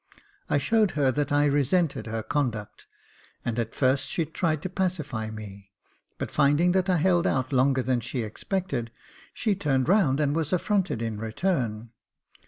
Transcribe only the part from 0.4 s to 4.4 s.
I showed her that I resented her conduct, and at first she